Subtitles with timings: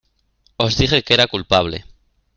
[0.63, 1.85] Os dije que era culpable.